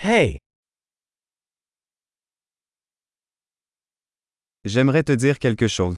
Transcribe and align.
Hey, 0.00 0.38
J'aimerais 4.64 5.02
te 5.02 5.10
dire 5.10 5.40
quelque 5.40 5.66
chose. 5.66 5.96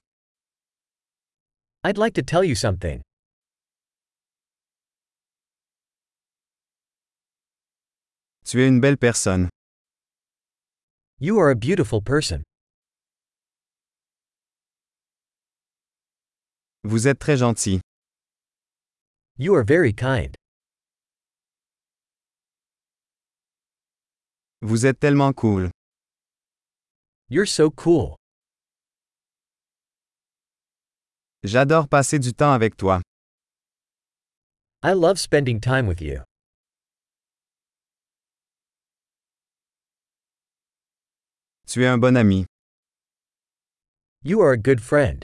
I'd 1.83 1.99
like 1.99 2.15
to 2.15 2.23
tell 2.23 2.43
you 2.43 2.55
something. 2.55 3.03
Tu 8.43 8.59
es 8.63 8.67
une 8.67 8.81
belle 8.81 8.97
personne. 8.97 9.49
You 11.19 11.37
are 11.39 11.51
a 11.51 11.55
beautiful 11.55 12.01
person. 12.01 12.41
Vous 16.83 17.05
êtes 17.05 17.19
très 17.19 17.37
gentil. 17.37 17.81
You 19.37 19.53
are 19.53 19.63
very 19.63 19.93
kind. 19.93 20.35
Vous 24.63 24.85
êtes 24.85 24.99
tellement 24.99 25.33
cool. 25.33 25.71
You're 27.29 27.47
so 27.47 27.71
cool. 27.71 28.15
J'adore 31.43 31.87
passer 31.87 32.19
du 32.19 32.31
temps 32.33 32.51
avec 32.53 32.77
toi. 32.77 33.01
I 34.83 34.93
love 34.93 35.17
spending 35.17 35.59
time 35.59 35.87
with 35.87 35.99
you. 35.99 36.21
Tu 41.65 41.83
es 41.83 41.87
un 41.87 41.97
bon 41.97 42.15
ami. 42.15 42.45
You 44.23 44.41
are 44.41 44.51
a 44.51 44.57
good 44.57 44.79
friend. 44.79 45.23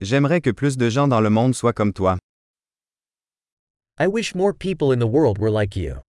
J'aimerais 0.00 0.40
que 0.40 0.50
plus 0.52 0.78
de 0.78 0.88
gens 0.88 1.06
dans 1.06 1.20
le 1.20 1.28
monde 1.28 1.54
soient 1.54 1.74
comme 1.74 1.92
toi. 1.92 2.16
I 3.98 4.06
wish 4.08 4.34
more 4.34 4.52
people 4.52 4.92
in 4.92 4.98
the 4.98 5.06
world 5.06 5.38
were 5.38 5.50
like 5.50 5.74
you. 5.74 6.02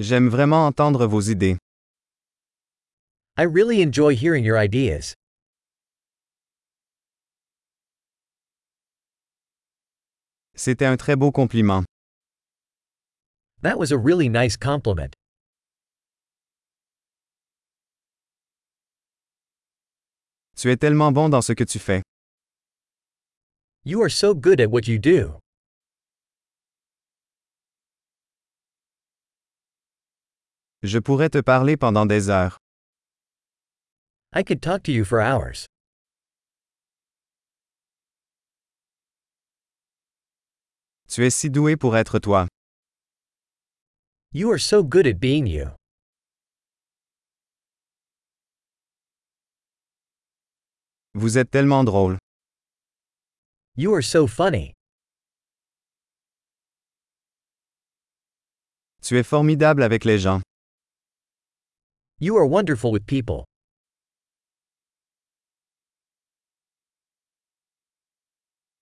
J'aime 0.00 0.28
vraiment 0.28 0.66
entendre 0.66 1.06
vos 1.06 1.28
idées. 1.28 1.58
I 3.36 3.42
really 3.44 3.82
enjoy 3.82 4.16
hearing 4.16 4.44
your 4.44 4.56
ideas. 4.58 5.14
C'était 10.56 10.86
un 10.86 10.96
très 10.96 11.16
beau 11.16 11.30
compliment. 11.30 11.84
That 13.62 13.78
was 13.78 13.92
a 13.92 13.98
really 13.98 14.28
nice 14.28 14.56
compliment. 14.56 15.14
Tu 20.56 20.68
es 20.70 20.76
tellement 20.76 21.12
bon 21.12 21.28
dans 21.30 21.42
ce 21.42 21.52
que 21.52 21.64
tu 21.64 21.78
fais. 21.78 22.02
You 23.82 24.02
are 24.02 24.10
so 24.10 24.34
good 24.34 24.60
at 24.60 24.70
what 24.70 24.86
you 24.86 24.98
do. 24.98 25.40
Je 30.82 30.98
pourrais 30.98 31.30
te 31.30 31.40
parler 31.40 31.78
pendant 31.78 32.04
des 32.04 32.28
heures. 32.28 32.58
I 34.34 34.42
could 34.42 34.60
talk 34.60 34.82
to 34.82 34.92
you 34.92 35.04
for 35.04 35.22
hours. 35.22 35.66
Tu 41.08 41.24
es 41.24 41.30
si 41.30 41.48
doué 41.48 41.76
pour 41.76 41.96
être 41.96 42.18
toi. 42.18 42.48
You 44.32 44.50
are 44.50 44.60
so 44.60 44.82
good 44.84 45.06
at 45.06 45.18
being 45.18 45.46
you. 45.46 45.70
Vous 51.14 51.38
êtes 51.38 51.50
tellement 51.50 51.82
drôle. 51.82 52.18
You 53.76 53.94
are 53.94 54.02
so 54.02 54.26
funny. 54.26 54.74
Tu 59.02 59.16
es 59.16 59.22
formidable 59.24 59.82
avec 59.82 60.04
les 60.04 60.18
gens. 60.18 60.42
You 62.18 62.36
are 62.36 62.46
wonderful 62.46 62.92
with 62.92 63.06
people. 63.06 63.44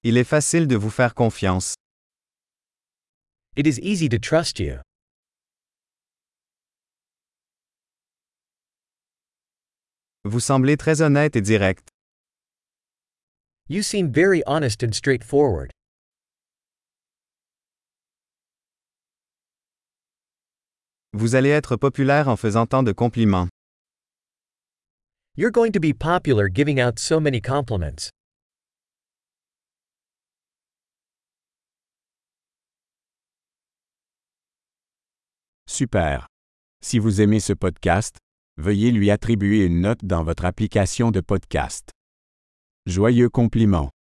Il 0.02 0.16
est 0.16 0.24
facile 0.24 0.66
de 0.66 0.76
vous 0.76 0.90
faire 0.90 1.14
confiance. 1.14 1.74
It 3.56 3.66
is 3.66 3.78
easy 3.80 4.08
to 4.08 4.18
trust 4.18 4.58
you. 4.58 4.80
Vous 10.24 10.40
semblez 10.40 10.76
très 10.76 11.00
honnête 11.02 11.36
et 11.36 11.40
direct. 11.40 11.87
You 13.70 13.82
seem 13.82 14.10
very 14.10 14.42
honest 14.46 14.82
and 14.82 14.94
straightforward. 14.94 15.70
Vous 21.12 21.34
allez 21.34 21.50
être 21.50 21.76
populaire 21.76 22.28
en 22.28 22.36
faisant 22.36 22.66
tant 22.66 22.82
de 22.82 22.92
compliments. 22.92 23.48
You're 25.36 25.50
going 25.50 25.72
to 25.72 25.80
be 25.80 25.92
popular 25.92 26.48
giving 26.48 26.80
out 26.80 26.98
so 26.98 27.20
many 27.20 27.42
compliments. 27.42 28.10
Super. 35.66 36.26
Si 36.82 36.98
vous 36.98 37.20
aimez 37.20 37.40
ce 37.40 37.52
podcast, 37.52 38.16
veuillez 38.56 38.92
lui 38.92 39.10
attribuer 39.10 39.66
une 39.66 39.82
note 39.82 40.04
dans 40.04 40.24
votre 40.24 40.46
application 40.46 41.10
de 41.10 41.20
podcast. 41.20 41.90
Joyeux 42.88 43.28
compliment. 43.28 43.90